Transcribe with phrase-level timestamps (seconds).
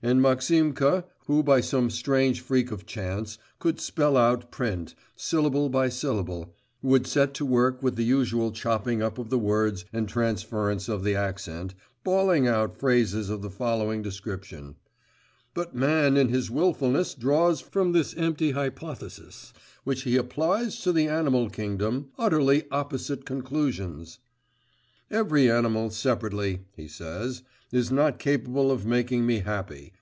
[0.00, 5.88] And Maximka, who by some strange freak of chance, could spell out print, syllable by
[5.88, 10.88] syllable, would set to work with the usual chopping up of the words and transference
[10.88, 14.76] of the accent, bawling out phrases of the following description:
[15.52, 19.52] 'but man in his wilfulness draws from this empty hypothesis,
[19.82, 24.20] which he applies to the animal kingdom, utterly opposite conclusions.
[25.10, 29.92] Every animal separately,' he says, 'is not capable of making me happy!